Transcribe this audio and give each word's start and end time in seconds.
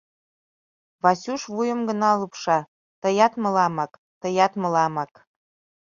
Васюш 1.03 1.41
вуйым 1.53 1.79
гына 1.89 2.09
лупша: 2.19 2.59
тыят 3.01 3.33
мыламак, 3.43 3.91
тыят 4.21 4.53
мыламак... 4.61 5.11